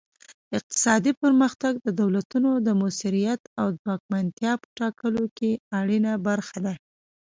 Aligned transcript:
اقتصادي 0.57 1.11
پرمختګ 1.21 1.73
د 1.85 1.87
دولتونو 2.01 2.49
د 2.67 2.67
موثریت 2.79 3.41
او 3.61 3.67
ځواکمنتیا 3.81 4.53
په 4.61 4.67
ټاکلو 4.77 5.23
کې 5.37 5.51
اړینه 5.79 6.11
برخه 6.27 6.57
ده 6.65 6.73